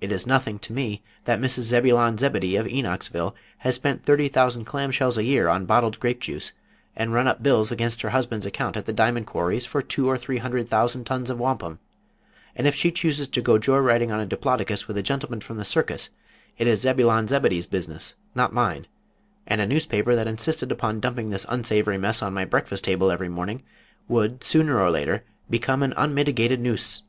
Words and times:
It 0.00 0.12
is 0.12 0.28
nothing 0.28 0.60
to 0.60 0.72
me 0.72 1.02
that 1.24 1.40
Mrs. 1.40 1.62
Zebulon 1.62 2.18
Zebedee, 2.18 2.54
of 2.54 2.66
Enochsville, 2.68 3.34
has 3.58 3.74
spent 3.74 4.04
thirty 4.04 4.28
thousand 4.28 4.64
clam 4.64 4.92
shells 4.92 5.18
a 5.18 5.24
year 5.24 5.48
on 5.48 5.66
bottled 5.66 5.98
grape 5.98 6.20
juice, 6.20 6.52
and 6.94 7.12
run 7.12 7.26
up 7.26 7.42
bills 7.42 7.72
against 7.72 8.02
her 8.02 8.10
husband's 8.10 8.46
account 8.46 8.76
at 8.76 8.84
the 8.86 8.92
diamond 8.92 9.26
quarries 9.26 9.66
for 9.66 9.82
two 9.82 10.08
or 10.08 10.16
three 10.16 10.38
hundred 10.38 10.68
thousand 10.68 11.02
tons 11.02 11.30
of 11.30 11.40
wampum, 11.40 11.80
and 12.54 12.68
if 12.68 12.76
she 12.76 12.92
chooses 12.92 13.26
to 13.26 13.40
go 13.40 13.58
joy 13.58 13.78
riding 13.78 14.12
on 14.12 14.20
a 14.20 14.24
Diplodocus 14.26 14.86
with 14.86 14.96
a 14.96 15.02
gentleman 15.02 15.40
from 15.40 15.56
the 15.56 15.64
Circus, 15.64 16.10
it 16.58 16.68
is 16.68 16.82
Zebulon 16.82 17.26
Zebedee's 17.26 17.66
business, 17.66 18.14
not 18.36 18.52
mine, 18.52 18.86
and 19.48 19.60
a 19.60 19.66
newspaper 19.66 20.14
that 20.14 20.28
insisted 20.28 20.70
upon 20.70 21.00
dumping 21.00 21.30
this 21.30 21.44
unsavory 21.48 21.98
mess 21.98 22.22
on 22.22 22.32
my 22.32 22.44
breakfast 22.44 22.84
table 22.84 23.10
every 23.10 23.28
morning 23.28 23.64
would 24.06 24.44
sooner 24.44 24.78
or 24.80 24.92
later 24.92 25.24
become 25.50 25.82
an 25.82 25.92
unmitigated 25.96 26.60
nuis... 26.60 27.02